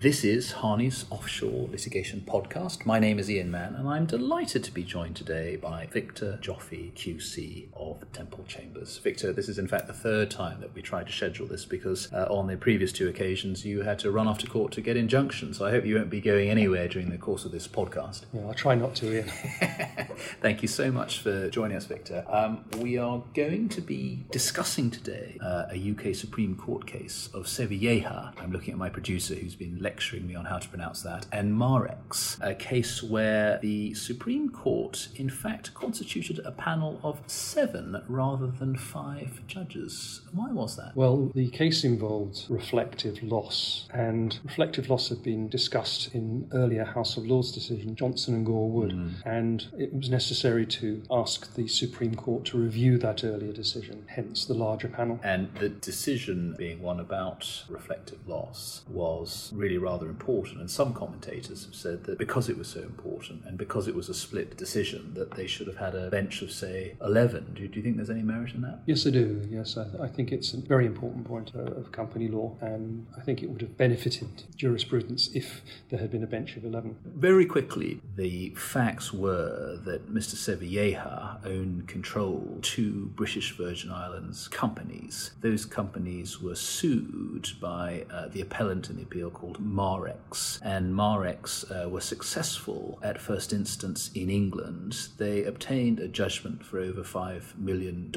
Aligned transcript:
This 0.00 0.22
is 0.22 0.52
Harneys 0.52 1.06
Offshore 1.10 1.66
Litigation 1.72 2.22
Podcast. 2.24 2.86
My 2.86 3.00
name 3.00 3.18
is 3.18 3.28
Ian 3.28 3.50
Mann, 3.50 3.74
and 3.74 3.88
I'm 3.88 4.06
delighted 4.06 4.62
to 4.62 4.70
be 4.70 4.84
joined 4.84 5.16
today 5.16 5.56
by 5.56 5.88
Victor 5.90 6.38
Joffe, 6.40 6.92
QC 6.94 7.66
of 7.74 8.04
Temple 8.12 8.44
Chambers. 8.46 8.98
Victor, 8.98 9.32
this 9.32 9.48
is 9.48 9.58
in 9.58 9.66
fact 9.66 9.88
the 9.88 9.92
third 9.92 10.30
time 10.30 10.60
that 10.60 10.72
we 10.72 10.82
tried 10.82 11.08
to 11.08 11.12
schedule 11.12 11.48
this 11.48 11.64
because 11.64 12.12
uh, 12.12 12.28
on 12.30 12.46
the 12.46 12.56
previous 12.56 12.92
two 12.92 13.08
occasions 13.08 13.64
you 13.66 13.82
had 13.82 13.98
to 13.98 14.12
run 14.12 14.28
off 14.28 14.38
to 14.38 14.46
court 14.46 14.70
to 14.74 14.80
get 14.80 14.96
injunctions. 14.96 15.58
So 15.58 15.66
I 15.66 15.72
hope 15.72 15.84
you 15.84 15.96
won't 15.96 16.10
be 16.10 16.20
going 16.20 16.48
anywhere 16.48 16.86
during 16.86 17.10
the 17.10 17.18
course 17.18 17.44
of 17.44 17.50
this 17.50 17.66
podcast. 17.66 18.26
Yeah, 18.32 18.46
I'll 18.46 18.54
try 18.54 18.76
not 18.76 18.94
to, 18.96 19.12
Ian. 19.12 19.28
Thank 20.40 20.62
you 20.62 20.68
so 20.68 20.92
much 20.92 21.18
for 21.18 21.50
joining 21.50 21.76
us, 21.76 21.86
Victor. 21.86 22.24
Um, 22.28 22.64
we 22.78 22.98
are 22.98 23.20
going 23.34 23.68
to 23.70 23.80
be 23.80 24.24
discussing 24.30 24.92
today 24.92 25.38
uh, 25.42 25.66
a 25.72 25.90
UK 25.90 26.14
Supreme 26.14 26.54
Court 26.54 26.86
case 26.86 27.30
of 27.34 27.46
Sevilleja. 27.46 28.32
I'm 28.38 28.52
looking 28.52 28.72
at 28.72 28.78
my 28.78 28.90
producer 28.90 29.34
who's 29.34 29.56
been 29.56 29.87
lecturing 29.88 30.26
me 30.26 30.34
on 30.34 30.44
how 30.44 30.58
to 30.58 30.68
pronounce 30.68 31.00
that, 31.00 31.24
and 31.32 31.54
Marex, 31.54 32.36
a 32.42 32.54
case 32.54 33.02
where 33.02 33.58
the 33.62 33.94
Supreme 33.94 34.50
Court, 34.50 35.08
in 35.16 35.30
fact, 35.30 35.72
constituted 35.72 36.40
a 36.44 36.52
panel 36.52 37.00
of 37.02 37.22
seven 37.26 38.02
rather 38.06 38.48
than 38.48 38.76
five 38.76 39.40
judges. 39.46 40.20
Why 40.32 40.50
was 40.52 40.76
that? 40.76 40.94
Well, 40.94 41.30
the 41.34 41.48
case 41.48 41.84
involved 41.84 42.44
reflective 42.50 43.22
loss, 43.22 43.88
and 43.94 44.38
reflective 44.44 44.90
loss 44.90 45.08
had 45.08 45.22
been 45.22 45.48
discussed 45.48 46.14
in 46.14 46.50
earlier 46.52 46.84
House 46.84 47.16
of 47.16 47.24
Lords 47.26 47.50
decision, 47.50 47.96
Johnson 47.96 48.34
and 48.34 48.44
Gore 48.44 48.68
Wood, 48.68 48.92
mm. 48.92 49.12
and 49.24 49.68
it 49.78 49.94
was 49.94 50.10
necessary 50.10 50.66
to 50.66 51.02
ask 51.10 51.54
the 51.54 51.66
Supreme 51.66 52.14
Court 52.14 52.44
to 52.46 52.58
review 52.58 52.98
that 52.98 53.24
earlier 53.24 53.54
decision, 53.54 54.04
hence 54.08 54.44
the 54.44 54.52
larger 54.52 54.88
panel. 54.88 55.18
And 55.22 55.48
the 55.54 55.70
decision 55.70 56.54
being 56.58 56.82
one 56.82 57.00
about 57.00 57.64
reflective 57.70 58.28
loss 58.28 58.82
was 58.90 59.50
really 59.54 59.77
rather 59.78 60.08
important. 60.08 60.60
And 60.60 60.70
some 60.70 60.94
commentators 60.94 61.64
have 61.64 61.74
said 61.74 62.04
that 62.04 62.18
because 62.18 62.48
it 62.48 62.58
was 62.58 62.68
so 62.68 62.80
important 62.80 63.44
and 63.44 63.56
because 63.56 63.88
it 63.88 63.94
was 63.94 64.08
a 64.08 64.14
split 64.14 64.56
decision, 64.56 65.14
that 65.14 65.32
they 65.32 65.46
should 65.46 65.66
have 65.66 65.76
had 65.76 65.94
a 65.94 66.10
bench 66.10 66.42
of, 66.42 66.50
say, 66.50 66.96
11. 67.02 67.54
Do, 67.54 67.68
do 67.68 67.76
you 67.76 67.82
think 67.82 67.96
there's 67.96 68.10
any 68.10 68.22
merit 68.22 68.54
in 68.54 68.60
that? 68.62 68.80
Yes, 68.86 69.06
I 69.06 69.10
do. 69.10 69.46
Yes, 69.50 69.76
I, 69.76 69.84
th- 69.84 70.00
I 70.00 70.08
think 70.08 70.32
it's 70.32 70.52
a 70.54 70.58
very 70.58 70.86
important 70.86 71.26
point 71.26 71.52
uh, 71.54 71.62
of 71.62 71.92
company 71.92 72.28
law, 72.28 72.56
and 72.60 73.06
I 73.16 73.20
think 73.20 73.42
it 73.42 73.50
would 73.50 73.60
have 73.60 73.76
benefited 73.76 74.28
jurisprudence 74.56 75.30
if 75.34 75.62
there 75.90 75.98
had 75.98 76.10
been 76.10 76.22
a 76.22 76.26
bench 76.26 76.56
of 76.56 76.64
11. 76.64 76.96
Very 77.04 77.46
quickly, 77.46 78.00
the 78.16 78.50
facts 78.50 79.12
were 79.12 79.78
that 79.84 80.12
Mr. 80.12 80.34
Sevilleja 80.34 81.44
owned 81.44 81.88
control 81.88 82.58
two 82.62 83.10
British 83.14 83.56
Virgin 83.56 83.90
Islands 83.90 84.48
companies. 84.48 85.32
Those 85.40 85.64
companies 85.64 86.40
were 86.40 86.54
sued 86.54 87.48
by 87.60 88.04
uh, 88.12 88.28
the 88.28 88.40
appellant 88.40 88.90
in 88.90 88.96
the 88.96 89.02
appeal 89.02 89.30
called 89.30 89.60
Marex, 89.68 90.58
and 90.62 90.94
Marex 90.94 91.64
uh, 91.70 91.88
were 91.88 92.00
successful 92.00 92.98
at 93.02 93.20
first 93.20 93.52
instance 93.52 94.10
in 94.14 94.30
England. 94.30 95.08
They 95.18 95.44
obtained 95.44 96.00
a 96.00 96.08
judgment 96.08 96.64
for 96.64 96.78
over 96.78 97.02
$5 97.02 97.58
million 97.58 98.12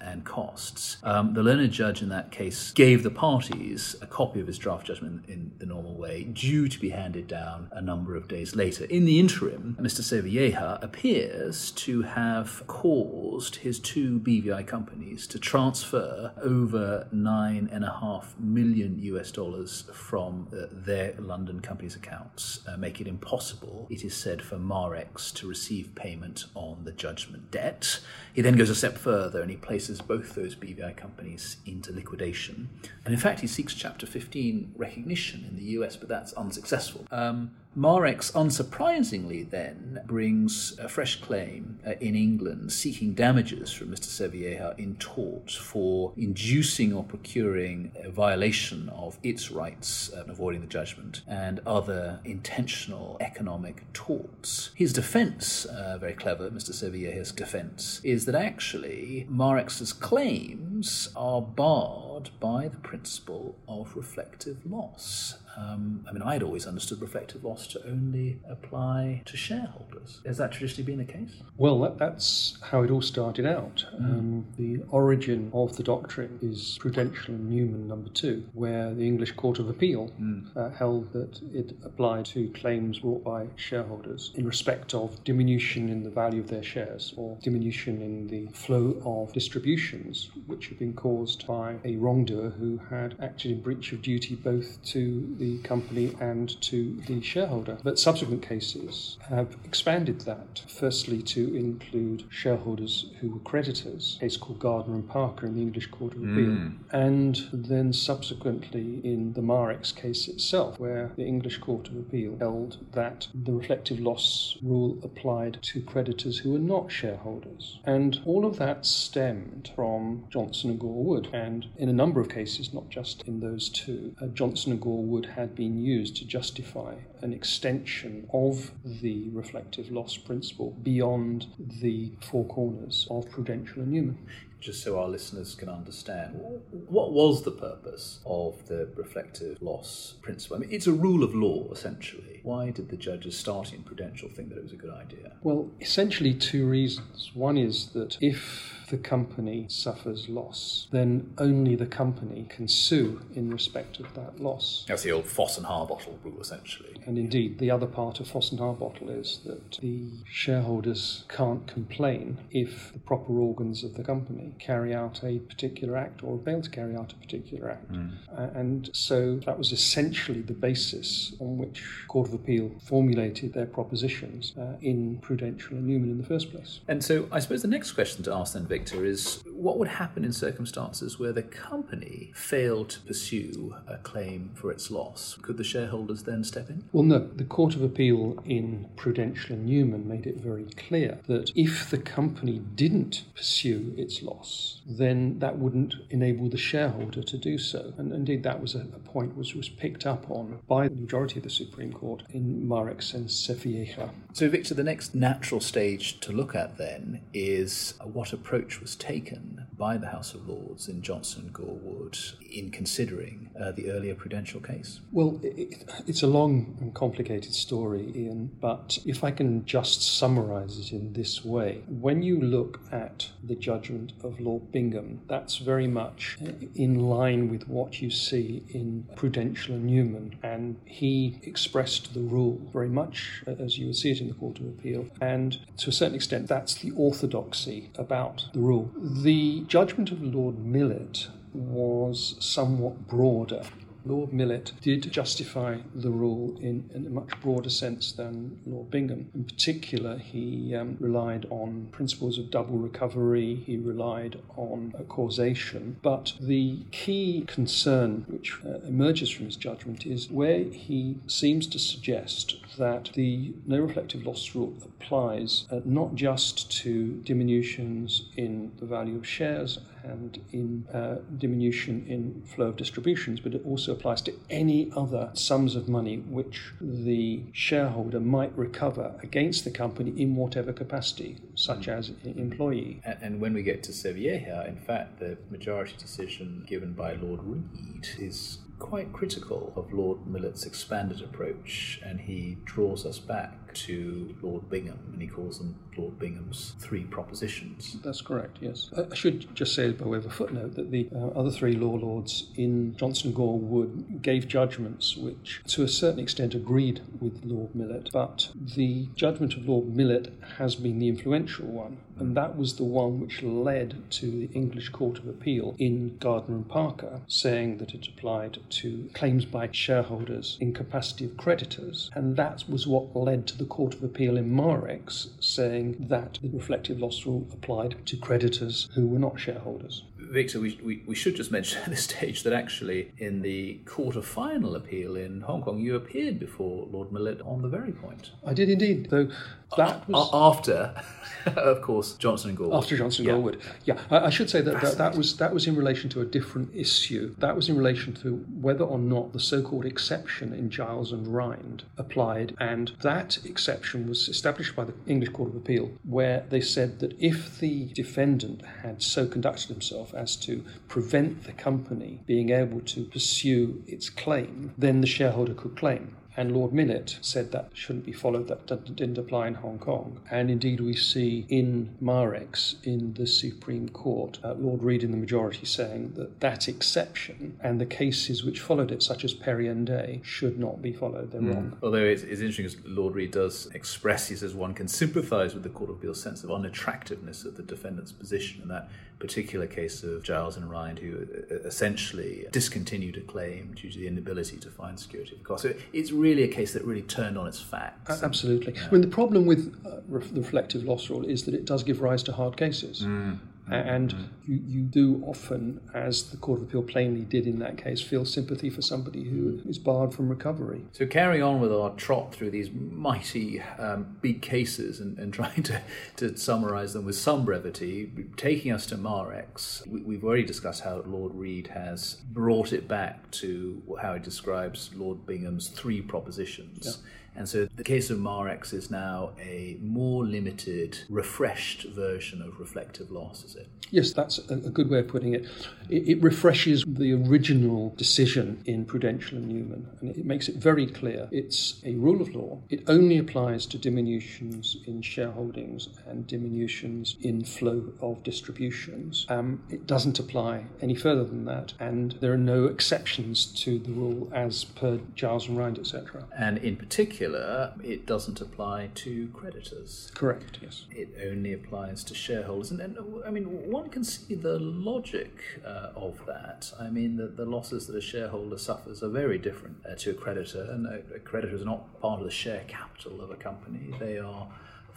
and 0.00 0.24
costs. 0.24 0.96
Um, 1.02 1.34
the 1.34 1.42
learned 1.42 1.72
judge 1.72 2.02
in 2.02 2.08
that 2.08 2.30
case 2.30 2.72
gave 2.72 3.02
the 3.02 3.10
parties 3.10 3.96
a 4.00 4.06
copy 4.06 4.40
of 4.40 4.46
his 4.46 4.58
draft 4.58 4.86
judgment 4.86 5.26
in 5.28 5.52
the 5.58 5.66
normal 5.66 5.96
way, 5.96 6.24
due 6.24 6.68
to 6.68 6.78
be 6.78 6.90
handed 6.90 7.26
down 7.26 7.68
a 7.72 7.80
number 7.80 8.16
of 8.16 8.28
days 8.28 8.56
later. 8.56 8.84
In 8.84 9.04
the 9.04 9.18
interim, 9.18 9.76
Mr. 9.80 10.02
Sevilleja 10.02 10.82
appears 10.82 11.70
to 11.72 12.02
have 12.02 12.62
caused 12.66 13.56
his 13.56 13.78
two 13.78 14.18
BVI 14.20 14.66
companies 14.66 15.26
to 15.28 15.38
transfer 15.38 16.32
over 16.42 17.06
nine 17.12 17.68
and 17.72 17.84
a 17.84 17.98
half 18.00 18.34
million 18.38 18.98
US 18.98 19.30
dollars 19.30 19.84
from 19.92 20.48
uh, 20.52 20.66
their 20.88 21.12
London 21.18 21.60
company's 21.60 21.94
accounts, 21.94 22.60
uh, 22.66 22.76
make 22.78 22.98
it 22.98 23.06
impossible, 23.06 23.86
it 23.90 24.04
is 24.04 24.16
said, 24.16 24.40
for 24.40 24.56
Marex 24.56 25.32
to 25.34 25.46
receive 25.46 25.94
payment 25.94 26.46
on 26.54 26.78
the 26.84 26.92
judgment 26.92 27.50
debt. 27.50 28.00
He 28.32 28.40
then 28.40 28.56
goes 28.56 28.70
a 28.70 28.74
step 28.74 28.96
further 28.96 29.42
and 29.42 29.50
he 29.50 29.56
places 29.58 30.00
both 30.00 30.34
those 30.34 30.56
BVI 30.56 30.96
companies 30.96 31.58
into 31.66 31.92
liquidation. 31.92 32.70
And 33.04 33.12
in 33.12 33.20
fact, 33.20 33.40
he 33.40 33.46
seeks 33.46 33.74
Chapter 33.74 34.06
15 34.06 34.72
recognition 34.76 35.44
in 35.46 35.56
the 35.56 35.64
US, 35.72 35.94
but 35.94 36.08
that's 36.08 36.32
unsuccessful. 36.32 37.06
Um, 37.10 37.50
Marex, 37.78 38.32
unsurprisingly, 38.32 39.48
then 39.48 40.00
brings 40.06 40.76
a 40.80 40.88
fresh 40.88 41.20
claim 41.20 41.78
uh, 41.86 41.92
in 42.00 42.16
England 42.16 42.72
seeking 42.72 43.12
damages 43.12 43.70
from 43.70 43.88
Mr. 43.88 44.08
Sevilleja 44.08 44.76
in 44.78 44.96
tort 44.96 45.52
for 45.52 46.12
inducing 46.16 46.92
or 46.92 47.04
procuring 47.04 47.92
a 48.02 48.10
violation 48.10 48.88
of 48.88 49.16
its 49.22 49.52
rights, 49.52 50.10
uh, 50.12 50.24
avoiding 50.26 50.60
the 50.60 50.66
judgment, 50.78 51.22
and 51.26 51.60
other 51.66 52.20
intentional 52.24 53.16
economic 53.20 53.82
torts. 53.92 54.70
His 54.76 54.92
defense, 54.92 55.64
uh, 55.64 55.98
very 55.98 56.12
clever, 56.12 56.48
Mr. 56.50 56.72
Sevilleja's 56.72 57.32
defense, 57.32 58.00
is 58.04 58.26
that 58.26 58.36
actually 58.36 59.26
Marex's 59.28 59.92
claims 59.92 61.08
are 61.16 61.42
barred 61.42 62.30
by 62.38 62.68
the 62.68 62.78
principle 62.78 63.56
of 63.66 63.96
reflective 63.96 64.58
loss. 64.64 65.34
Um, 65.56 66.04
I 66.08 66.12
mean, 66.12 66.22
I'd 66.22 66.42
always 66.42 66.66
understood 66.66 67.00
reflective 67.00 67.44
loss 67.44 67.66
to 67.68 67.86
only 67.86 68.38
apply 68.48 69.22
to 69.26 69.36
shareholders. 69.36 70.20
Has 70.26 70.38
that 70.38 70.52
traditionally 70.52 70.84
been 70.84 70.98
the 70.98 71.12
case? 71.12 71.42
Well, 71.56 71.80
that, 71.80 71.98
that's 71.98 72.58
how 72.62 72.82
it 72.82 72.90
all 72.90 73.02
started 73.02 73.46
out. 73.46 73.84
Mm. 73.94 74.04
Um, 74.04 74.46
the 74.56 74.82
origin 74.90 75.50
of 75.52 75.76
the 75.76 75.82
doctrine 75.82 76.38
is 76.42 76.78
Prudential 76.80 77.34
and 77.34 77.50
Newman 77.50 77.88
number 77.88 78.08
two, 78.10 78.46
where 78.54 78.94
the 78.94 79.06
English 79.06 79.32
Court 79.32 79.58
of 79.58 79.68
Appeal 79.68 80.12
mm. 80.20 80.56
uh, 80.56 80.70
held 80.70 81.12
that 81.12 81.40
it 81.52 81.76
applied 81.84 82.24
to 82.26 82.48
claims 82.50 83.00
brought 83.00 83.24
by 83.24 83.46
shareholders 83.56 84.32
in 84.36 84.46
respect 84.46 84.94
of 84.94 85.22
diminution 85.24 85.88
in 85.88 86.02
the 86.02 86.10
value 86.10 86.40
of 86.40 86.48
their 86.48 86.62
shares 86.62 87.14
or 87.16 87.36
diminution 87.42 88.02
in 88.02 88.26
the 88.28 88.46
flow 88.52 89.00
of 89.04 89.32
distributions 89.32 90.30
which 90.46 90.68
had 90.68 90.78
been 90.78 90.92
caused 90.92 91.46
by 91.46 91.76
a 91.84 91.96
wrongdoer 91.96 92.50
who 92.50 92.78
had 92.90 93.14
acted 93.20 93.50
in 93.50 93.60
breach 93.60 93.92
of 93.92 94.02
duty 94.02 94.34
both 94.34 94.82
to 94.84 95.36
the 95.38 95.58
company 95.58 96.14
and 96.20 96.60
to 96.62 96.94
the 97.06 97.20
shareholder. 97.22 97.78
But 97.82 97.98
subsequent 97.98 98.42
cases 98.42 99.18
have 99.28 99.56
expanded 99.64 100.22
that, 100.22 100.64
firstly 100.68 101.22
to 101.22 101.54
include 101.54 102.24
shareholders 102.30 103.10
who 103.20 103.30
were 103.30 103.40
creditors, 103.40 104.16
a 104.18 104.24
case 104.24 104.36
called 104.36 104.58
Gardner 104.58 104.94
and 104.94 105.08
Parker 105.08 105.46
in 105.46 105.54
the 105.54 105.62
English 105.62 105.86
Court 105.86 106.14
of 106.14 106.22
Appeal, 106.22 106.34
mm. 106.34 106.74
and 106.92 107.48
then 107.52 107.92
subsequently 107.92 109.00
in 109.04 109.32
the 109.34 109.40
Marex 109.40 109.94
case 109.94 110.28
itself, 110.28 110.78
where 110.78 111.12
the 111.16 111.24
English 111.24 111.58
Court 111.58 111.88
of 111.88 111.96
Appeal 111.96 112.36
held 112.38 112.78
that 112.92 113.28
the 113.34 113.52
reflective 113.52 114.00
loss 114.00 114.56
rule 114.62 114.98
applied 115.02 115.58
to 115.62 115.80
creditors 115.82 116.38
who 116.38 116.52
were 116.52 116.58
not 116.58 116.90
shareholders. 116.90 117.78
And 117.84 118.20
all 118.24 118.44
of 118.44 118.58
that 118.58 118.86
stemmed 118.86 119.70
from 119.74 120.24
Johnson 120.30 120.70
and 120.70 120.80
Gore 120.80 121.04
Wood, 121.04 121.28
and 121.32 121.66
in 121.76 121.88
a 121.88 121.92
number 121.92 122.20
of 122.20 122.28
cases, 122.28 122.72
not 122.72 122.88
just 122.88 123.22
in 123.22 123.40
those 123.40 123.68
two, 123.68 124.14
uh, 124.20 124.26
Johnson 124.26 124.72
and 124.72 124.80
Gore 124.80 125.02
Wood 125.02 125.26
had 125.28 125.54
been 125.54 125.78
used 125.78 126.16
to 126.16 126.24
justify 126.24 126.94
an 127.22 127.32
extension 127.32 128.28
of 128.32 128.72
the 128.84 129.28
reflective 129.30 129.90
loss 129.90 130.16
principle 130.16 130.76
beyond 130.82 131.46
the 131.80 132.10
four 132.20 132.44
corners 132.46 133.06
of 133.10 133.30
Prudential 133.30 133.82
and 133.82 133.92
Newman 133.92 134.18
just 134.60 134.82
so 134.82 134.98
our 134.98 135.08
listeners 135.08 135.54
can 135.54 135.68
understand, 135.68 136.40
what 136.88 137.12
was 137.12 137.42
the 137.42 137.50
purpose 137.50 138.20
of 138.26 138.66
the 138.66 138.88
reflective 138.96 139.60
loss 139.62 140.14
principle? 140.22 140.56
I 140.56 140.60
mean, 140.60 140.70
it's 140.72 140.86
a 140.86 140.92
rule 140.92 141.22
of 141.22 141.34
law, 141.34 141.70
essentially. 141.70 142.40
Why 142.42 142.70
did 142.70 142.88
the 142.88 142.96
judges 142.96 143.36
starting 143.36 143.82
Prudential 143.82 144.28
think 144.28 144.48
that 144.50 144.58
it 144.58 144.62
was 144.62 144.72
a 144.72 144.76
good 144.76 144.90
idea? 144.90 145.32
Well, 145.42 145.70
essentially, 145.80 146.34
two 146.34 146.66
reasons. 146.66 147.30
One 147.34 147.56
is 147.56 147.88
that 147.88 148.16
if 148.20 148.74
the 148.88 148.96
company 148.96 149.66
suffers 149.68 150.28
loss, 150.28 150.88
then 150.90 151.32
only 151.36 151.76
the 151.76 151.86
company 151.86 152.46
can 152.48 152.66
sue 152.66 153.20
in 153.34 153.50
respect 153.50 154.00
of 154.00 154.14
that 154.14 154.40
loss. 154.40 154.84
That's 154.88 155.02
the 155.02 155.12
old 155.12 155.26
Foss 155.26 155.58
and 155.58 155.66
Harbottle 155.66 156.18
rule, 156.24 156.40
essentially. 156.40 156.96
And 157.06 157.18
indeed, 157.18 157.58
the 157.58 157.70
other 157.70 157.86
part 157.86 158.20
of 158.20 158.28
Foss 158.28 158.50
and 158.50 158.60
Harbottle 158.60 159.10
is 159.10 159.40
that 159.44 159.78
the 159.82 160.08
shareholders 160.24 161.24
can't 161.28 161.66
complain 161.66 162.38
if 162.50 162.92
the 162.92 162.98
proper 163.00 163.38
organs 163.38 163.84
of 163.84 163.94
the 163.94 164.04
company 164.04 164.47
carry 164.58 164.94
out 164.94 165.22
a 165.24 165.38
particular 165.38 165.96
act 165.96 166.22
or 166.22 166.38
fail 166.44 166.60
to 166.62 166.70
carry 166.70 166.96
out 166.96 167.12
a 167.12 167.16
particular 167.16 167.70
act. 167.70 167.92
Mm. 167.92 168.12
Uh, 168.36 168.48
and 168.54 168.90
so 168.92 169.36
that 169.46 169.58
was 169.58 169.72
essentially 169.72 170.40
the 170.40 170.52
basis 170.52 171.34
on 171.40 171.58
which 171.58 171.82
Court 172.08 172.28
of 172.28 172.34
Appeal 172.34 172.70
formulated 172.84 173.52
their 173.54 173.66
propositions 173.66 174.54
uh, 174.58 174.74
in 174.80 175.18
Prudential 175.18 175.76
and 175.76 175.86
Newman 175.86 176.10
in 176.10 176.18
the 176.18 176.26
first 176.26 176.50
place. 176.50 176.80
And 176.88 177.04
so 177.04 177.28
I 177.32 177.40
suppose 177.40 177.62
the 177.62 177.68
next 177.68 177.92
question 177.92 178.22
to 178.24 178.32
ask 178.32 178.54
then, 178.54 178.66
Victor, 178.66 179.04
is 179.04 179.42
what 179.58 179.78
would 179.78 179.88
happen 179.88 180.24
in 180.24 180.32
circumstances 180.32 181.18
where 181.18 181.32
the 181.32 181.42
company 181.42 182.30
failed 182.34 182.88
to 182.90 183.00
pursue 183.00 183.74
a 183.86 183.96
claim 183.98 184.50
for 184.54 184.70
its 184.70 184.90
loss? 184.90 185.36
Could 185.42 185.56
the 185.56 185.64
shareholders 185.64 186.22
then 186.22 186.44
step 186.44 186.70
in? 186.70 186.84
Well, 186.92 187.02
no. 187.02 187.18
The 187.18 187.44
Court 187.44 187.74
of 187.74 187.82
Appeal 187.82 188.40
in 188.44 188.88
Prudential 188.96 189.56
and 189.56 189.66
Newman 189.66 190.08
made 190.08 190.26
it 190.26 190.36
very 190.36 190.66
clear 190.76 191.18
that 191.26 191.50
if 191.56 191.90
the 191.90 191.98
company 191.98 192.60
didn't 192.74 193.24
pursue 193.34 193.94
its 193.96 194.22
loss, 194.22 194.80
then 194.86 195.38
that 195.40 195.58
wouldn't 195.58 195.94
enable 196.10 196.48
the 196.48 196.56
shareholder 196.56 197.22
to 197.22 197.36
do 197.36 197.58
so. 197.58 197.92
And 197.98 198.12
indeed, 198.12 198.44
that 198.44 198.62
was 198.62 198.74
a, 198.74 198.80
a 198.80 199.00
point 199.00 199.36
which 199.36 199.54
was 199.54 199.68
picked 199.68 200.06
up 200.06 200.30
on 200.30 200.60
by 200.68 200.88
the 200.88 200.94
majority 200.94 201.38
of 201.38 201.44
the 201.44 201.50
Supreme 201.50 201.92
Court 201.92 202.22
in 202.30 202.66
Marex 202.66 203.12
and 203.12 203.28
Sevilleja. 203.28 204.10
So, 204.32 204.48
Victor, 204.48 204.74
the 204.74 204.84
next 204.84 205.14
natural 205.14 205.60
stage 205.60 206.20
to 206.20 206.32
look 206.32 206.54
at 206.54 206.78
then 206.78 207.22
is 207.34 207.94
what 208.04 208.32
approach 208.32 208.80
was 208.80 208.94
taken 208.94 209.47
by 209.76 209.96
the 209.96 210.08
House 210.08 210.34
of 210.34 210.48
Lords 210.48 210.88
in 210.88 211.02
Johnson 211.02 211.50
Gore 211.52 211.78
Wood 211.82 212.18
in 212.50 212.70
considering 212.70 213.50
uh, 213.58 213.72
the 213.72 213.90
earlier 213.90 214.14
Prudential 214.14 214.60
case? 214.60 215.00
Well, 215.12 215.40
it, 215.42 215.84
it's 216.06 216.22
a 216.22 216.26
long 216.26 216.76
and 216.80 216.92
complicated 216.94 217.54
story, 217.54 218.12
Ian, 218.14 218.50
but 218.60 218.98
if 219.06 219.22
I 219.22 219.30
can 219.30 219.64
just 219.64 220.18
summarize 220.18 220.78
it 220.78 220.92
in 220.92 221.12
this 221.12 221.44
way, 221.44 221.82
when 221.88 222.22
you 222.22 222.40
look 222.40 222.80
at 222.90 223.28
the 223.44 223.54
judgment 223.54 224.12
of 224.24 224.40
Lord 224.40 224.72
Bingham, 224.72 225.20
that's 225.28 225.58
very 225.58 225.86
much 225.86 226.38
in 226.74 226.98
line 226.98 227.48
with 227.48 227.68
what 227.68 228.02
you 228.02 228.10
see 228.10 228.64
in 228.70 229.06
Prudential 229.14 229.74
and 229.74 229.86
Newman, 229.86 230.36
and 230.42 230.80
he 230.84 231.38
expressed 231.42 232.14
the 232.14 232.20
rule 232.20 232.60
very 232.72 232.88
much 232.88 233.42
as 233.46 233.78
you 233.78 233.86
would 233.86 233.96
see 233.96 234.10
it 234.10 234.20
in 234.20 234.28
the 234.28 234.34
Court 234.34 234.58
of 234.58 234.66
Appeal, 234.66 235.06
and 235.20 235.58
to 235.78 235.90
a 235.90 235.92
certain 235.92 236.16
extent, 236.16 236.48
that's 236.48 236.74
the 236.74 236.90
orthodoxy 236.92 237.90
about 237.96 238.46
the 238.52 238.60
rule. 238.60 238.90
The 238.98 239.37
judgment 239.66 240.10
of 240.10 240.22
Lord 240.22 240.58
Millett 240.58 241.28
was 241.54 242.36
somewhat 242.40 243.06
broader. 243.08 243.62
Lord 244.08 244.32
Millett 244.32 244.72
did 244.80 245.12
justify 245.12 245.78
the 245.94 246.10
rule 246.10 246.56
in, 246.60 246.88
in, 246.94 247.06
a 247.06 247.10
much 247.10 247.38
broader 247.42 247.68
sense 247.68 248.10
than 248.10 248.58
Lord 248.64 248.90
Bingham. 248.90 249.30
In 249.34 249.44
particular, 249.44 250.16
he 250.16 250.74
um, 250.74 250.96
relied 250.98 251.46
on 251.50 251.88
principles 251.92 252.38
of 252.38 252.50
double 252.50 252.78
recovery, 252.78 253.62
he 253.66 253.76
relied 253.76 254.40
on 254.56 254.94
causation. 255.08 255.98
But 256.00 256.32
the 256.40 256.78
key 256.90 257.44
concern 257.46 258.24
which 258.28 258.56
uh, 258.64 258.78
emerges 258.86 259.30
from 259.30 259.44
his 259.44 259.56
judgment 259.56 260.06
is 260.06 260.30
where 260.30 260.64
he 260.64 261.18
seems 261.26 261.66
to 261.68 261.78
suggest 261.78 262.56
that 262.78 263.10
the 263.14 263.52
no 263.66 263.80
reflective 263.80 264.24
loss 264.24 264.54
rule 264.54 264.74
applies 264.84 265.66
uh, 265.70 265.80
not 265.84 266.14
just 266.14 266.70
to 266.82 267.20
diminutions 267.24 268.30
in 268.36 268.72
the 268.78 268.86
value 268.86 269.16
of 269.16 269.26
shares 269.26 269.78
and 270.08 270.40
in 270.52 270.86
uh, 270.92 271.16
diminution 271.36 272.04
in 272.06 272.42
flow 272.42 272.66
of 272.66 272.76
distributions, 272.76 273.40
but 273.40 273.54
it 273.54 273.62
also 273.64 273.92
applies 273.92 274.22
to 274.22 274.32
any 274.50 274.90
other 274.96 275.30
sums 275.34 275.76
of 275.76 275.88
money 275.88 276.16
which 276.16 276.72
the 276.80 277.42
shareholder 277.52 278.20
might 278.20 278.56
recover 278.56 279.18
against 279.22 279.64
the 279.64 279.70
company 279.70 280.10
in 280.20 280.34
whatever 280.36 280.72
capacity, 280.72 281.36
such 281.54 281.86
mm. 281.86 281.96
as 281.96 282.12
employee. 282.24 283.00
And, 283.04 283.18
and, 283.22 283.40
when 283.40 283.54
we 283.54 283.62
get 283.62 283.82
to 283.84 283.92
Sevilleja, 283.92 284.66
in 284.66 284.76
fact, 284.76 285.20
the 285.20 285.38
majority 285.50 285.94
decision 285.98 286.64
given 286.66 286.92
by 286.92 287.12
Lord 287.14 287.40
Reed 287.44 288.08
is 288.18 288.58
quite 288.78 289.12
critical 289.12 289.72
of 289.76 289.92
Lord 289.92 290.26
Millett's 290.26 290.64
expanded 290.64 291.20
approach, 291.20 292.00
and 292.04 292.20
he 292.20 292.58
draws 292.64 293.04
us 293.04 293.18
back 293.18 293.74
to 293.74 294.34
Lord 294.42 294.70
Bingham, 294.70 295.10
and 295.12 295.20
he 295.20 295.28
calls 295.28 295.58
them 295.58 295.76
Lord 295.98 296.18
Bingham's 296.18 296.74
three 296.78 297.04
propositions. 297.04 297.96
That's 298.04 298.20
correct, 298.20 298.58
yes. 298.60 298.90
I 298.96 299.14
should 299.14 299.54
just 299.54 299.74
say, 299.74 299.90
by 299.90 300.06
way 300.06 300.18
of 300.18 300.26
a 300.26 300.30
footnote, 300.30 300.74
that 300.76 300.90
the 300.90 301.08
uh, 301.14 301.28
other 301.28 301.50
three 301.50 301.74
law 301.74 301.94
lords 301.94 302.50
in 302.56 302.96
Johnson 302.96 303.32
Gore 303.32 303.58
Wood 303.58 304.22
gave 304.22 304.48
judgments 304.48 305.16
which, 305.16 305.60
to 305.68 305.82
a 305.82 305.88
certain 305.88 306.20
extent, 306.20 306.54
agreed 306.54 307.00
with 307.20 307.44
Lord 307.44 307.74
Millett, 307.74 308.10
but 308.12 308.50
the 308.56 309.08
judgment 309.14 309.54
of 309.54 309.68
Lord 309.68 309.94
Millett 309.94 310.32
has 310.58 310.74
been 310.74 310.98
the 310.98 311.08
influential 311.08 311.66
one, 311.66 311.98
and 312.18 312.36
that 312.36 312.56
was 312.56 312.76
the 312.76 312.84
one 312.84 313.20
which 313.20 313.42
led 313.42 314.02
to 314.10 314.26
the 314.26 314.50
English 314.54 314.88
Court 314.90 315.18
of 315.18 315.28
Appeal 315.28 315.74
in 315.78 316.16
Gardner 316.18 316.56
and 316.56 316.68
Parker 316.68 317.20
saying 317.26 317.78
that 317.78 317.94
it 317.94 318.08
applied 318.08 318.58
to 318.70 319.08
claims 319.14 319.44
by 319.44 319.68
shareholders 319.72 320.56
in 320.60 320.72
capacity 320.72 321.24
of 321.24 321.36
creditors, 321.36 322.10
and 322.14 322.36
that 322.36 322.64
was 322.68 322.86
what 322.86 323.14
led 323.16 323.46
to 323.48 323.58
the 323.58 323.64
Court 323.64 323.94
of 323.94 324.02
Appeal 324.02 324.36
in 324.36 324.50
Marex 324.50 325.28
saying 325.40 325.87
that 325.98 326.38
the 326.42 326.48
reflective 326.48 326.98
loss 326.98 327.24
rule 327.26 327.46
applied 327.52 327.96
to 328.06 328.16
creditors 328.16 328.88
who 328.94 329.06
were 329.06 329.18
not 329.18 329.38
shareholders. 329.38 330.04
Victor, 330.18 330.60
we, 330.60 330.78
we, 330.82 331.02
we, 331.06 331.14
should 331.14 331.36
just 331.36 331.50
mention 331.50 331.80
at 331.82 331.90
this 331.90 332.04
stage 332.04 332.42
that 332.42 332.52
actually 332.52 333.12
in 333.18 333.40
the 333.40 333.74
Court 333.84 334.16
of 334.16 334.26
Final 334.26 334.76
Appeal 334.76 335.16
in 335.16 335.40
Hong 335.42 335.62
Kong, 335.62 335.78
you 335.78 335.96
appeared 335.96 336.38
before 336.38 336.86
Lord 336.90 337.12
Millett 337.12 337.40
on 337.42 337.62
the 337.62 337.68
very 337.68 337.92
point. 337.92 338.30
I 338.44 338.52
did 338.52 338.68
indeed, 338.68 339.08
though 339.10 339.28
that 339.76 340.08
was 340.08 340.30
after, 340.32 340.94
of 341.46 341.82
course, 341.82 342.14
Johnson 342.14 342.50
and 342.50 342.58
Gore. 342.58 342.74
After 342.74 342.96
Johnson 342.96 343.28
and 343.28 343.54
yeah. 343.84 343.94
Yeah. 343.94 344.00
I, 344.10 344.26
I, 344.26 344.30
should 344.30 344.48
say 344.48 344.62
that, 344.62 344.80
that 344.80 344.96
that 344.96 345.14
was 345.14 345.36
that 345.36 345.52
was 345.52 345.66
in 345.66 345.76
relation 345.76 346.08
to 346.10 346.22
a 346.22 346.24
different 346.24 346.74
issue. 346.74 347.34
That 347.38 347.54
was 347.54 347.68
in 347.68 347.76
relation 347.76 348.14
to 348.14 348.36
whether 348.60 348.84
or 348.84 348.98
not 348.98 349.32
the 349.32 349.40
so-called 349.40 349.84
exception 349.84 350.54
in 350.54 350.70
Giles 350.70 351.12
and 351.12 351.26
Rhind 351.26 351.84
applied, 351.98 352.56
and 352.58 352.92
that 353.02 353.38
exception 353.44 354.08
was 354.08 354.28
established 354.28 354.74
by 354.74 354.84
the 354.84 354.94
English 355.06 355.30
Court 355.30 355.50
of 355.50 355.56
Appeal, 355.56 355.77
where 356.04 356.44
they 356.50 356.60
said 356.60 357.00
that 357.00 357.14
if 357.18 357.58
the 357.58 357.86
defendant 357.86 358.62
had 358.82 359.02
so 359.02 359.26
conducted 359.26 359.68
himself 359.68 360.14
as 360.14 360.36
to 360.36 360.64
prevent 360.88 361.44
the 361.44 361.52
company 361.52 362.20
being 362.26 362.50
able 362.50 362.80
to 362.80 363.04
pursue 363.04 363.82
its 363.86 364.10
claim, 364.10 364.72
then 364.76 365.00
the 365.00 365.06
shareholder 365.06 365.54
could 365.54 365.76
claim. 365.76 366.16
And 366.38 366.54
Lord 366.54 366.72
Millett 366.72 367.18
said 367.20 367.50
that 367.50 367.70
shouldn't 367.74 368.06
be 368.06 368.12
followed, 368.12 368.46
that 368.46 368.94
didn't 368.94 369.18
apply 369.18 369.48
in 369.48 369.54
Hong 369.54 369.80
Kong. 369.80 370.20
And 370.30 370.52
indeed, 370.52 370.78
we 370.78 370.94
see 370.94 371.44
in 371.48 371.96
Marex, 372.00 372.76
in 372.84 373.14
the 373.14 373.26
Supreme 373.26 373.88
Court, 373.88 374.38
uh, 374.44 374.52
Lord 374.52 374.84
Reed 374.84 375.02
in 375.02 375.10
the 375.10 375.16
majority 375.16 375.66
saying 375.66 376.12
that 376.14 376.38
that 376.38 376.68
exception 376.68 377.58
and 377.60 377.80
the 377.80 377.86
cases 377.86 378.44
which 378.44 378.60
followed 378.60 378.92
it, 378.92 379.02
such 379.02 379.24
as 379.24 379.34
Perry 379.34 379.66
and 379.66 379.84
Day, 379.84 380.20
should 380.22 380.60
not 380.60 380.80
be 380.80 380.92
followed. 380.92 381.32
They're 381.32 381.40
mm. 381.40 381.54
wrong. 381.54 381.76
Although 381.82 382.04
it's, 382.04 382.22
it's 382.22 382.40
interesting, 382.40 382.66
as 382.66 382.76
Lord 382.86 383.16
Reed 383.16 383.32
does 383.32 383.66
express, 383.74 384.28
he 384.28 384.36
says 384.36 384.54
one 384.54 384.74
can 384.74 384.86
sympathise 384.86 385.54
with 385.54 385.64
the 385.64 385.70
Court 385.70 385.90
of 385.90 385.96
Appeal's 385.96 386.22
sense 386.22 386.44
of 386.44 386.52
unattractiveness 386.52 387.44
of 387.44 387.56
the 387.56 387.64
defendant's 387.64 388.12
position, 388.12 388.62
in 388.62 388.68
that 388.68 388.88
particular 389.18 389.66
case 389.66 390.04
of 390.04 390.22
Giles 390.22 390.56
and 390.56 390.70
Rhind, 390.70 391.00
who 391.00 391.26
uh, 391.50 391.54
essentially 391.66 392.46
discontinued 392.52 393.16
a 393.16 393.22
claim 393.22 393.74
due 393.74 393.90
to 393.90 393.98
the 393.98 394.06
inability 394.06 394.58
to 394.58 394.70
find 394.70 395.00
security 395.00 395.34
of 395.34 395.42
cost. 395.42 395.64
So 395.64 395.74
it's 395.92 396.12
really 396.12 396.27
a 396.32 396.48
case 396.48 396.72
that 396.74 396.84
really 396.84 397.02
turned 397.02 397.38
on 397.38 397.46
its 397.46 397.60
facts. 397.60 398.22
Absolutely. 398.22 398.74
Yeah. 398.74 398.86
I 398.88 398.90
mean, 398.90 399.00
the 399.00 399.08
problem 399.08 399.46
with 399.46 399.74
uh, 399.86 400.00
the 400.08 400.40
reflective 400.40 400.84
loss 400.84 401.10
rule 401.10 401.24
is 401.24 401.44
that 401.44 401.54
it 401.54 401.64
does 401.64 401.82
give 401.82 402.00
rise 402.00 402.22
to 402.24 402.32
hard 402.32 402.56
cases. 402.56 403.02
Mm. 403.02 403.38
And 403.70 404.14
mm-hmm. 404.14 404.52
you, 404.52 404.62
you 404.66 404.82
do 404.82 405.22
often, 405.26 405.80
as 405.94 406.30
the 406.30 406.36
Court 406.36 406.60
of 406.60 406.68
Appeal 406.68 406.82
plainly 406.82 407.22
did 407.22 407.46
in 407.46 407.58
that 407.60 407.76
case, 407.76 408.00
feel 408.00 408.24
sympathy 408.24 408.70
for 408.70 408.82
somebody 408.82 409.24
who 409.24 409.60
is 409.68 409.78
barred 409.78 410.14
from 410.14 410.28
recovery. 410.28 410.82
So, 410.92 411.06
carry 411.06 411.40
on 411.40 411.60
with 411.60 411.72
our 411.72 411.90
trot 411.90 412.34
through 412.34 412.50
these 412.50 412.70
mighty 412.70 413.60
um, 413.78 414.16
big 414.20 414.42
cases 414.42 415.00
and, 415.00 415.18
and 415.18 415.32
trying 415.38 415.62
to, 415.64 415.80
to 416.16 416.36
summarize 416.36 416.92
them 416.92 417.04
with 417.04 417.16
some 417.16 417.44
brevity, 417.44 418.10
taking 418.36 418.72
us 418.72 418.86
to 418.86 418.96
Marex, 418.96 419.86
we, 419.86 420.14
have 420.14 420.24
already 420.24 420.44
discussed 420.44 420.82
how 420.82 421.02
Lord 421.06 421.34
Reed 421.34 421.68
has 421.68 422.14
brought 422.30 422.72
it 422.72 422.88
back 422.88 423.30
to 423.32 423.82
how 424.00 424.14
he 424.14 424.20
describes 424.20 424.90
Lord 424.94 425.26
Bingham's 425.26 425.68
three 425.68 426.00
propositions. 426.02 426.86
Yeah 426.86 427.10
and 427.38 427.48
so 427.48 427.68
the 427.76 427.84
case 427.84 428.10
of 428.10 428.18
Marex 428.18 428.74
is 428.74 428.90
now 428.90 429.30
a 429.40 429.76
more 429.80 430.24
limited, 430.24 430.98
refreshed 431.08 431.84
version 431.84 432.42
of 432.42 432.58
reflective 432.58 433.12
loss, 433.12 433.44
is 433.44 433.54
it? 433.54 433.68
Yes, 433.90 434.12
that's 434.12 434.38
a, 434.50 434.56
good 434.56 434.90
way 434.90 434.98
of 434.98 435.08
putting 435.08 435.34
it. 435.34 435.46
it. 435.88 436.08
It 436.08 436.22
refreshes 436.22 436.84
the 436.86 437.14
original 437.14 437.94
decision 437.96 438.60
in 438.66 438.84
Prudential 438.84 439.38
and 439.38 439.48
Newman, 439.48 439.86
and 440.00 440.10
it 440.10 440.26
makes 440.26 440.48
it 440.48 440.56
very 440.56 440.86
clear 440.86 441.28
it's 441.30 441.80
a 441.84 441.94
rule 441.94 442.20
of 442.20 442.34
law. 442.34 442.60
It 442.68 442.82
only 442.88 443.18
applies 443.18 443.66
to 443.66 443.78
diminutions 443.78 444.76
in 444.86 445.00
shareholdings 445.00 445.88
and 446.06 446.26
diminutions 446.26 447.16
in 447.20 447.44
flow 447.44 447.92
of 448.02 448.22
distributions. 448.24 449.26
Um, 449.28 449.62
it 449.70 449.86
doesn't 449.86 450.18
apply 450.18 450.66
any 450.82 450.96
further 450.96 451.24
than 451.24 451.44
that, 451.44 451.72
and 451.78 452.12
there 452.20 452.32
are 452.32 452.36
no 452.36 452.66
exceptions 452.66 453.46
to 453.62 453.78
the 453.78 453.92
rule 453.92 454.28
as 454.34 454.64
per 454.64 454.98
Giles 455.14 455.48
and 455.48 455.56
Rhind, 455.56 455.78
etc. 455.78 456.24
And 456.36 456.58
in 456.58 456.76
particular, 456.76 457.27
particular, 457.32 457.74
it 457.82 458.06
doesn't 458.06 458.40
apply 458.40 458.90
to 458.94 459.28
creditors. 459.28 460.10
Correct, 460.14 460.58
yes. 460.62 460.86
It 460.90 461.14
only 461.26 461.52
applies 461.52 462.04
to 462.04 462.14
shareholders. 462.14 462.70
And, 462.70 462.80
and 462.80 462.96
I 463.26 463.30
mean, 463.30 463.70
one 463.70 463.88
can 463.88 464.04
see 464.04 464.34
the 464.34 464.58
logic 464.58 465.32
uh, 465.64 465.90
of 465.94 466.24
that. 466.26 466.72
I 466.78 466.90
mean, 466.90 467.16
the, 467.16 467.26
the 467.26 467.44
losses 467.44 467.86
that 467.86 467.96
a 467.96 468.00
shareholder 468.00 468.58
suffers 468.58 469.02
are 469.02 469.08
very 469.08 469.38
different 469.38 469.76
uh, 469.88 469.94
to 469.96 470.10
a 470.10 470.14
creditor, 470.14 470.62
and 470.70 470.86
a, 470.86 471.02
a 471.16 471.18
creditor 471.18 471.56
is 471.56 471.64
not 471.64 472.00
part 472.00 472.20
of 472.20 472.26
the 472.26 472.32
share 472.32 472.64
capital 472.68 473.20
of 473.20 473.30
a 473.30 473.36
company. 473.36 473.94
They 473.98 474.18
are 474.18 474.48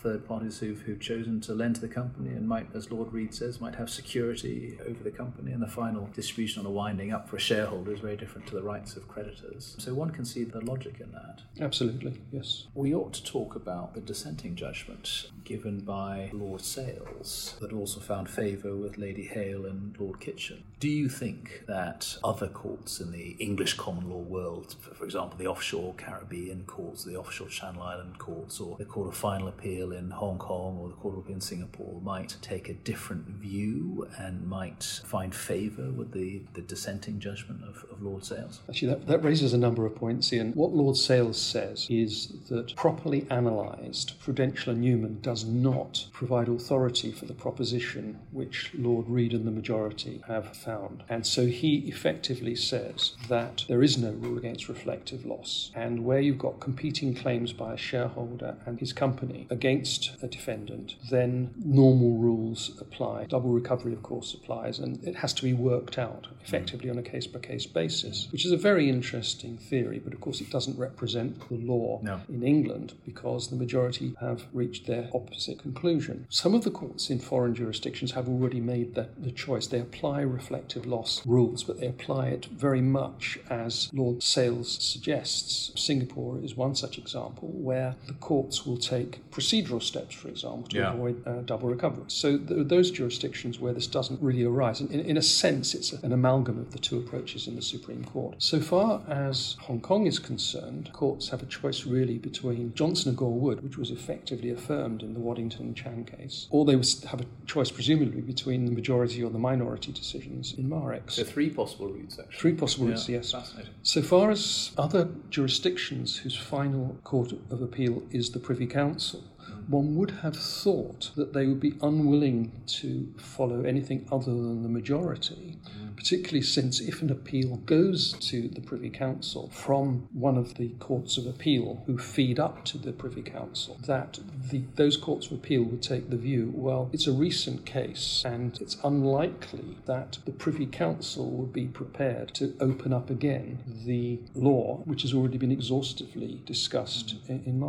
third 0.02 0.28
parties 0.28 0.60
who've, 0.60 0.82
who've 0.82 1.00
chosen 1.00 1.40
to 1.42 1.54
lend 1.54 1.76
to 1.76 1.82
the 1.82 1.88
company 1.88 2.30
and 2.30 2.48
might, 2.48 2.68
as 2.76 2.92
Lord 2.92 3.14
Reed 3.14 3.34
says, 3.34 3.62
might 3.62 3.76
have 3.76 3.90
security 3.90 4.78
over 4.88 5.04
the 5.04 5.12
company. 5.12 5.52
And 5.52 5.62
the 5.62 5.68
final 5.68 6.10
distribution 6.14 6.62
on 6.62 6.66
a 6.66 6.72
winding 6.72 7.12
up 7.12 7.30
for 7.30 7.36
a 7.36 7.40
shareholder 7.40 7.94
is 7.94 8.00
very 8.00 8.18
different 8.18 8.48
to 8.48 8.56
the 8.56 8.64
rights 8.64 8.96
of 8.96 9.08
creditors. 9.08 9.76
So 9.80 9.94
one 9.94 10.10
can 10.12 10.26
see 10.26 10.44
the 10.44 10.62
logic 10.62 11.00
in 11.00 11.12
that. 11.12 11.42
Absolutely, 11.60 12.22
yes. 12.32 12.68
We 12.74 12.94
ought 12.94 13.14
to 13.14 13.24
talk 13.24 13.56
about 13.56 13.94
the 13.94 14.02
dissenting 14.02 14.56
judgment 14.56 15.30
given 15.44 15.80
by 15.80 16.30
Lord 16.34 16.62
Sales 16.62 17.56
that 17.62 17.74
also 17.74 18.00
found 18.00 18.30
favour 18.30 18.76
with 18.76 18.98
Lady 18.98 19.28
Hale 19.28 19.66
and 19.66 19.96
Lord 20.00 20.20
Kitchin. 20.20 20.64
Do 20.80 20.90
you 20.90 21.10
think 21.10 21.64
that 21.68 22.18
other 22.24 22.48
courts 22.48 23.00
in 23.00 23.12
the 23.12 23.36
English 23.40 23.76
common 23.76 24.10
law 24.10 24.22
world, 24.22 24.76
for 24.98 25.06
example, 25.06 25.38
the 25.38 25.48
offshore 25.48 25.94
Caribbean 25.96 26.64
courts, 26.66 27.04
the 27.04 27.16
offshore 27.16 27.50
Channel 27.50 27.84
Island 27.84 28.18
courts, 28.18 28.60
or 28.60 28.78
the 28.78 28.86
Court 28.86 29.08
of 29.08 29.16
Final 29.16 29.48
Appeal 29.48 29.91
in 29.92 30.12
Hong 30.12 30.38
Kong 30.38 30.78
or 30.80 30.90
the 30.90 30.96
Court 30.96 31.16
of 31.16 31.20
Appeal 31.22 31.36
in 31.36 31.42
Singapore, 31.42 32.02
might 32.02 32.38
take 32.42 32.70
a 32.70 32.74
different 32.74 33.28
view 33.28 34.08
and 34.18 34.48
might 34.48 35.02
find 35.06 35.34
favour 35.34 35.92
with 35.92 36.12
the, 36.12 36.42
the 36.54 36.62
dissenting 36.62 37.20
judgment 37.20 37.62
of, 37.64 37.86
of 37.92 38.02
Lord 38.02 38.26
Sales? 38.26 38.62
Actually, 38.70 38.90
that, 38.90 39.08
that 39.08 39.24
raises 39.24 39.54
a 39.54 39.58
number 39.58 39.86
of 39.86 39.96
points, 39.96 40.32
Ian. 40.34 40.54
What 40.54 40.72
Lord 40.72 40.98
Sales 40.98 41.40
says 41.42 41.88
is 41.90 42.34
that 42.50 42.76
properly 42.76 43.26
analysed, 43.30 44.20
Prudential 44.20 44.74
and 44.74 44.82
Newman 44.82 45.20
does 45.22 45.46
not 45.46 46.08
provide 46.12 46.48
authority 46.48 47.12
for 47.12 47.26
the 47.26 47.34
proposition 47.34 48.20
which 48.32 48.72
Lord 48.74 49.08
Reed 49.08 49.34
and 49.34 49.46
the 49.46 49.52
majority 49.52 50.22
have 50.28 50.56
found. 50.56 51.04
And 51.10 51.26
so 51.26 51.46
he 51.46 51.78
effectively 51.88 52.56
says 52.56 53.16
that 53.28 53.66
there 53.68 53.84
is 53.84 53.98
no 53.98 54.12
rule 54.12 54.38
against 54.38 54.70
reflective 54.70 55.26
loss. 55.26 55.72
And 55.76 56.06
where 56.06 56.20
you've 56.20 56.38
got 56.38 56.60
competing 56.60 57.14
claims 57.14 57.54
by 57.54 57.74
a 57.74 57.78
shareholder 57.78 58.56
and 58.66 58.80
his 58.80 58.94
company 58.94 59.48
against 59.50 59.81
a 60.22 60.28
defendant, 60.28 60.96
then 61.10 61.54
normal 61.64 62.18
rules 62.18 62.72
apply. 62.80 63.26
Double 63.26 63.50
recovery, 63.50 63.94
of 63.94 64.04
course, 64.04 64.34
applies, 64.34 64.80
and 64.80 65.04
it 65.04 65.16
has 65.16 65.34
to 65.34 65.44
be 65.44 65.54
worked 65.54 65.98
out 65.98 66.28
effectively 66.44 66.90
on 66.90 66.98
a 66.98 67.04
case 67.04 67.28
by 67.28 67.40
case 67.40 67.66
basis, 67.66 68.28
which 68.32 68.46
is 68.46 68.52
a 68.52 68.58
very 68.58 68.90
interesting 68.90 69.58
theory, 69.58 70.00
but 70.00 70.14
of 70.14 70.20
course 70.20 70.42
it 70.42 70.50
doesn't 70.50 70.78
represent 70.78 71.48
the 71.50 71.56
law 71.56 72.00
no. 72.02 72.20
in 72.30 72.44
England 72.44 72.94
because 73.06 73.50
the 73.50 73.56
majority 73.56 74.14
have 74.20 74.46
reached 74.54 74.88
their 74.88 75.10
opposite 75.14 75.60
conclusion. 75.60 76.26
Some 76.30 76.54
of 76.54 76.64
the 76.64 76.72
courts 76.72 77.10
in 77.10 77.20
foreign 77.20 77.56
jurisdictions 77.56 78.12
have 78.12 78.28
already 78.28 78.60
made 78.60 78.96
the, 78.96 79.10
the 79.18 79.32
choice. 79.32 79.68
They 79.68 79.80
apply 79.80 80.22
reflective 80.22 80.86
loss 80.86 81.26
rules, 81.26 81.64
but 81.64 81.80
they 81.80 81.88
apply 81.88 82.28
it 82.28 82.46
very 82.46 82.82
much 82.82 83.40
as 83.50 83.90
Lord 83.94 84.24
Sales 84.24 84.78
suggests. 84.84 85.72
Singapore 85.76 86.40
is 86.44 86.56
one 86.56 86.76
such 86.76 86.98
example 86.98 87.50
where 87.50 87.96
the 88.08 88.14
courts 88.14 88.66
will 88.66 88.78
take 88.78 89.30
procedural 89.32 89.71
steps, 89.80 90.16
for 90.16 90.28
example, 90.28 90.64
to 90.70 90.78
Yeah. 90.78 90.94
avoid 90.94 91.26
uh, 91.28 91.42
double 91.42 91.70
recovery. 91.70 92.04
So 92.08 92.38
th- 92.38 92.68
those 92.68 92.92
jurisdictions 92.92 93.60
where 93.60 93.74
this 93.74 93.88
doesn't 93.88 94.22
really 94.22 94.44
arise, 94.44 94.82
in, 94.82 94.90
in 95.00 95.18
a 95.18 95.22
sense, 95.22 95.74
it's 95.74 95.94
an 95.94 96.12
amalgam 96.12 96.60
of 96.60 96.72
the 96.72 96.80
two 96.80 96.98
approaches 96.98 97.48
in 97.48 97.56
the 97.56 97.62
Supreme 97.62 98.04
Court. 98.04 98.36
So 98.40 98.60
far 98.60 99.02
as 99.08 99.56
Hong 99.62 99.80
Kong 99.82 100.06
is 100.08 100.20
concerned, 100.20 100.92
courts 100.94 101.30
have 101.30 101.42
a 101.42 101.46
choice 101.46 101.86
really 101.86 102.18
between 102.18 102.74
Johnson 102.74 103.10
and 103.10 103.18
Gore 103.18 103.34
Wood, 103.40 103.64
which 103.64 103.78
was 103.78 103.92
effectively 103.92 104.50
affirmed 104.50 105.04
in 105.04 105.14
the 105.14 105.20
Waddington 105.20 105.62
and 105.68 105.76
Chan 105.76 106.06
case, 106.06 106.48
or 106.50 106.66
they 106.66 106.74
have 106.74 107.22
a 107.22 107.26
choice 107.46 107.72
presumably 107.72 108.22
between 108.22 108.66
the 108.66 108.72
majority 108.72 109.24
or 109.24 109.30
the 109.30 109.40
minority 109.40 109.92
decisions 109.92 110.54
in 110.58 110.70
Marex. 110.70 111.12
So 111.12 111.24
three 111.24 111.50
possible 111.50 111.88
routes, 111.90 112.18
actually. 112.20 112.40
Three 112.40 112.54
possible 112.54 112.88
routes, 112.88 113.08
Yeah, 113.08 113.18
yes. 113.18 113.32
Fascinating. 113.32 113.74
So 113.84 114.02
far 114.02 114.32
as 114.32 114.72
other 114.78 115.10
jurisdictions 115.30 116.18
whose 116.18 116.36
final 116.36 116.98
court 117.04 117.34
of 117.50 117.62
appeal 117.62 118.04
is 118.12 118.32
the 118.32 118.40
Privy 118.40 118.68
Council, 118.68 119.24
one 119.68 119.96
would 119.96 120.12
have 120.12 120.36
thought 120.36 121.12
that 121.16 121.34
they 121.34 121.46
would 121.46 121.60
be 121.60 121.76
unwilling 121.82 122.52
to 122.66 123.14
follow 123.18 123.64
anything 123.64 124.08
other 124.12 124.32
than 124.32 124.64
the 124.64 124.70
majority, 124.70 125.58
particularly 126.02 126.42
since 126.42 126.80
if 126.80 127.04
an 127.04 127.12
appeal 127.12 127.58
goes 127.58 128.14
to 128.14 128.48
the 128.48 128.60
Privy 128.60 128.90
Council 128.90 129.52
from 129.54 130.08
one 130.14 130.36
of 130.36 130.56
the 130.56 130.70
courts 130.80 131.16
of 131.16 131.28
appeal 131.28 131.84
who 131.86 131.96
feed 131.96 132.40
up 132.40 132.66
to 132.66 132.80
the 132.80 132.92
Privy 132.92 133.22
Council, 133.22 133.78
that 133.86 134.18
the, 134.50 134.64
those 134.78 134.98
courts 134.98 135.28
of 135.28 135.34
appeal 135.34 135.62
would 135.62 135.84
take 135.84 136.10
the 136.10 136.18
view, 136.18 136.52
well, 136.56 136.90
it's 136.92 137.06
a 137.06 137.12
recent 137.12 137.68
case 137.68 138.24
and 138.26 138.60
it's 138.60 138.78
unlikely 138.84 139.78
that 139.86 140.18
the 140.26 140.32
Privy 140.32 140.66
Council 140.66 141.30
would 141.30 141.54
be 141.54 141.68
prepared 141.68 142.34
to 142.34 142.56
open 142.60 142.94
up 142.94 143.12
again 143.12 143.60
the 143.86 144.20
law 144.34 144.82
which 144.86 145.04
has 145.04 145.14
already 145.14 145.38
been 145.38 145.52
exhaustively 145.52 146.42
discussed 146.48 147.14
in, 147.28 147.44
in. 147.46 147.62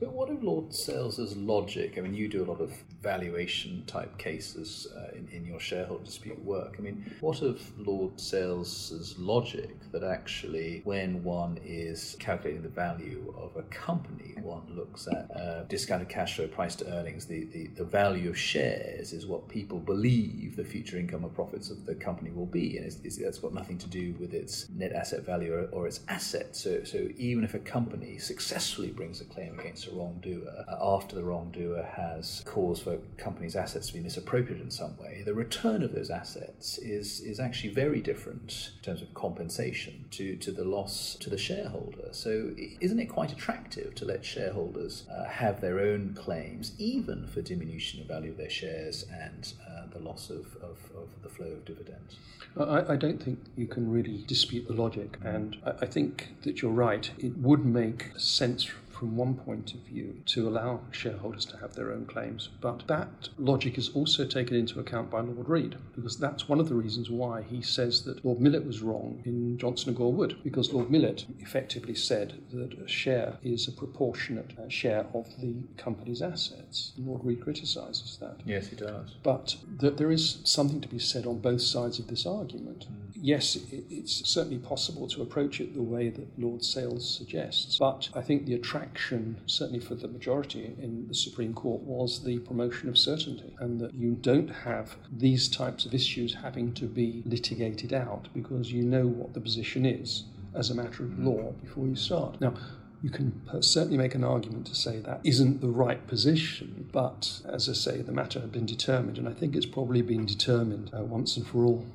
But 0.00 0.12
what 0.12 0.30
of 0.30 0.42
Lord 0.42 0.74
Sales's 0.74 1.36
logic? 1.36 1.96
I 1.96 2.00
mean, 2.00 2.14
you 2.14 2.26
do 2.26 2.42
a 2.42 2.48
lot 2.50 2.60
of 2.60 2.72
valuation 3.02 3.84
type 3.86 4.16
cases 4.18 4.88
uh, 4.96 5.14
in, 5.14 5.28
in 5.30 5.46
your 5.46 5.60
shareholder 5.60 6.04
dispute 6.04 6.42
work. 6.42 6.76
I 6.78 6.82
mean, 6.82 7.14
what 7.20 7.42
of 7.42 7.59
Lord 7.78 8.20
Sales's 8.20 9.18
logic 9.18 9.76
that 9.92 10.02
actually, 10.04 10.82
when 10.84 11.22
one 11.24 11.58
is 11.64 12.16
calculating 12.18 12.62
the 12.62 12.68
value 12.68 13.34
of 13.36 13.56
a 13.56 13.62
company, 13.68 14.34
one 14.42 14.62
looks 14.70 15.06
at 15.08 15.30
uh, 15.36 15.62
discounted 15.64 16.08
cash 16.08 16.36
flow, 16.36 16.46
price 16.46 16.76
to 16.76 16.86
earnings, 16.92 17.26
the, 17.26 17.44
the, 17.46 17.66
the 17.68 17.84
value 17.84 18.30
of 18.30 18.38
shares 18.38 19.12
is 19.12 19.26
what 19.26 19.48
people 19.48 19.78
believe 19.78 20.56
the 20.56 20.64
future 20.64 20.98
income 20.98 21.24
or 21.24 21.28
profits 21.28 21.70
of 21.70 21.86
the 21.86 21.94
company 21.94 22.30
will 22.30 22.46
be, 22.46 22.76
and 22.76 22.86
it's, 22.86 22.98
it's, 23.04 23.16
that's 23.16 23.38
got 23.38 23.52
nothing 23.52 23.78
to 23.78 23.88
do 23.88 24.14
with 24.20 24.32
its 24.34 24.68
net 24.70 24.92
asset 24.92 25.24
value 25.24 25.54
or, 25.54 25.64
or 25.72 25.86
its 25.86 26.00
assets. 26.08 26.60
So, 26.60 26.84
so 26.84 27.08
even 27.16 27.44
if 27.44 27.54
a 27.54 27.58
company 27.58 28.18
successfully 28.18 28.90
brings 28.90 29.20
a 29.20 29.24
claim 29.24 29.58
against 29.58 29.88
a 29.88 29.92
wrongdoer 29.92 30.64
uh, 30.68 30.76
after 30.80 31.16
the 31.16 31.24
wrongdoer 31.24 31.82
has 31.82 32.42
caused 32.46 32.84
for 32.84 32.94
a 32.94 32.98
company's 33.16 33.56
assets 33.56 33.88
to 33.88 33.94
be 33.94 34.00
misappropriated 34.00 34.62
in 34.62 34.70
some 34.70 34.96
way, 34.98 35.22
the 35.24 35.34
return 35.34 35.82
of 35.82 35.92
those 35.92 36.10
assets 36.10 36.78
is 36.78 37.20
is 37.20 37.40
actually 37.40 37.49
very 37.54 38.00
different 38.00 38.70
in 38.76 38.82
terms 38.82 39.02
of 39.02 39.12
compensation 39.14 40.04
to, 40.10 40.36
to 40.36 40.50
the 40.52 40.64
loss 40.64 41.16
to 41.20 41.30
the 41.30 41.38
shareholder. 41.38 42.08
So 42.12 42.50
isn't 42.80 42.98
it 42.98 43.06
quite 43.06 43.32
attractive 43.32 43.94
to 43.96 44.04
let 44.04 44.24
shareholders 44.24 45.04
uh, 45.10 45.24
have 45.24 45.60
their 45.60 45.80
own 45.80 46.14
claims, 46.14 46.72
even 46.78 47.26
for 47.26 47.42
diminution 47.42 48.00
of 48.00 48.06
value 48.06 48.30
of 48.30 48.36
their 48.36 48.50
shares 48.50 49.04
and 49.12 49.52
uh, 49.68 49.86
the 49.92 49.98
loss 49.98 50.30
of, 50.30 50.56
of, 50.62 50.78
of 50.96 51.08
the 51.22 51.28
flow 51.28 51.46
of 51.46 51.64
dividends? 51.64 52.16
I, 52.56 52.92
I 52.92 52.96
don't 52.96 53.22
think 53.22 53.38
you 53.56 53.66
can 53.66 53.90
really 53.90 54.24
dispute 54.26 54.66
the 54.66 54.74
logic, 54.74 55.18
and 55.24 55.56
I, 55.64 55.70
I 55.82 55.86
think 55.86 56.34
that 56.42 56.62
you're 56.62 56.70
right. 56.70 57.10
It 57.18 57.36
would 57.38 57.64
make 57.64 58.08
sense 58.16 58.68
from 59.00 59.16
one 59.16 59.34
point 59.34 59.72
of 59.72 59.80
view 59.80 60.20
to 60.26 60.46
allow 60.46 60.78
shareholders 60.90 61.46
to 61.46 61.56
have 61.56 61.74
their 61.74 61.90
own 61.90 62.04
claims, 62.04 62.50
but 62.60 62.86
that 62.86 63.30
logic 63.38 63.78
is 63.78 63.88
also 63.94 64.26
taken 64.26 64.54
into 64.54 64.78
account 64.78 65.10
by 65.10 65.20
Lord 65.22 65.48
Reed, 65.48 65.76
because 65.96 66.18
that's 66.18 66.50
one 66.50 66.60
of 66.60 66.68
the 66.68 66.74
reasons 66.74 67.08
why 67.08 67.40
he 67.40 67.62
says 67.62 68.02
that 68.02 68.22
Lord 68.26 68.40
Millett 68.40 68.66
was 68.66 68.82
wrong 68.82 69.22
in 69.24 69.56
Johnson 69.56 69.88
and 69.88 69.96
Gore 69.96 70.12
Wood, 70.12 70.36
because 70.44 70.74
Lord 70.74 70.90
Millett 70.90 71.24
effectively 71.38 71.94
said 71.94 72.42
that 72.52 72.74
a 72.74 72.86
share 72.86 73.38
is 73.42 73.66
a 73.66 73.72
proportionate 73.72 74.52
uh, 74.58 74.68
share 74.68 75.06
of 75.14 75.26
the 75.40 75.54
company's 75.78 76.20
assets. 76.20 76.92
Lord 76.98 77.24
Reed 77.24 77.40
criticises 77.40 78.18
that. 78.20 78.36
Yes, 78.44 78.66
he 78.66 78.76
does. 78.76 79.14
But 79.22 79.56
th- 79.80 79.96
there 79.96 80.10
is 80.10 80.40
something 80.44 80.82
to 80.82 80.88
be 80.88 80.98
said 80.98 81.24
on 81.24 81.38
both 81.38 81.62
sides 81.62 81.98
of 81.98 82.08
this 82.08 82.26
argument. 82.26 82.86
Yes, 83.22 83.58
it's 83.70 84.26
certainly 84.28 84.58
possible 84.58 85.06
to 85.08 85.20
approach 85.20 85.60
it 85.60 85.74
the 85.74 85.82
way 85.82 86.08
that 86.08 86.38
Lord 86.38 86.64
Sales 86.64 87.08
suggests, 87.08 87.76
but 87.78 88.08
I 88.14 88.22
think 88.22 88.46
the 88.46 88.54
attraction, 88.54 89.40
certainly 89.46 89.80
for 89.80 89.94
the 89.94 90.08
majority 90.08 90.74
in 90.80 91.06
the 91.06 91.14
Supreme 91.14 91.52
Court, 91.52 91.82
was 91.82 92.24
the 92.24 92.38
promotion 92.38 92.88
of 92.88 92.96
certainty, 92.96 93.54
and 93.58 93.78
that 93.80 93.92
you 93.94 94.12
don't 94.12 94.48
have 94.48 94.96
these 95.12 95.48
types 95.48 95.84
of 95.84 95.92
issues 95.92 96.34
having 96.34 96.72
to 96.74 96.86
be 96.86 97.22
litigated 97.26 97.92
out 97.92 98.28
because 98.32 98.72
you 98.72 98.82
know 98.82 99.06
what 99.06 99.34
the 99.34 99.40
position 99.40 99.84
is 99.84 100.24
as 100.54 100.70
a 100.70 100.74
matter 100.74 101.04
of 101.04 101.18
law 101.18 101.52
before 101.62 101.86
you 101.86 101.96
start. 101.96 102.40
Now, 102.40 102.54
you 103.02 103.10
can 103.10 103.40
certainly 103.62 103.96
make 103.96 104.14
an 104.14 104.24
argument 104.24 104.66
to 104.66 104.74
say 104.74 104.98
that 105.00 105.20
isn't 105.24 105.60
the 105.60 105.68
right 105.68 106.06
position, 106.06 106.88
but 106.92 107.40
as 107.48 107.68
I 107.68 107.72
say, 107.72 108.02
the 108.02 108.12
matter 108.12 108.40
had 108.40 108.52
been 108.52 108.66
determined, 108.66 109.18
and 109.18 109.28
I 109.28 109.32
think 109.32 109.56
it's 109.56 109.66
probably 109.66 110.02
been 110.02 110.26
determined 110.26 110.90
uh, 110.96 111.02
once 111.02 111.36
and 111.36 111.46
for 111.46 111.64
all. 111.64 111.86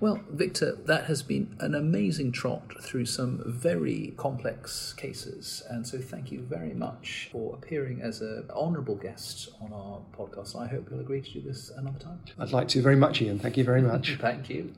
Well, 0.00 0.20
Victor, 0.30 0.76
that 0.86 1.06
has 1.06 1.22
been 1.22 1.56
an 1.58 1.74
amazing 1.74 2.30
trot 2.30 2.72
through 2.80 3.06
some 3.06 3.42
very 3.44 4.14
complex 4.16 4.92
cases. 4.92 5.64
And 5.68 5.86
so 5.86 5.98
thank 5.98 6.30
you 6.30 6.40
very 6.40 6.72
much 6.72 7.28
for 7.32 7.54
appearing 7.54 8.00
as 8.00 8.20
an 8.20 8.48
honourable 8.50 8.94
guest 8.94 9.48
on 9.60 9.72
our 9.72 10.00
podcast. 10.16 10.56
I 10.56 10.68
hope 10.68 10.88
you'll 10.90 11.00
agree 11.00 11.20
to 11.20 11.32
do 11.32 11.40
this 11.40 11.70
another 11.70 11.98
time. 11.98 12.20
I'd 12.38 12.52
like 12.52 12.68
to 12.68 12.82
very 12.82 12.96
much, 12.96 13.20
Ian. 13.20 13.40
Thank 13.40 13.56
you 13.56 13.64
very 13.64 13.82
much. 13.82 14.18
Thank 14.20 14.48
you. 14.48 14.72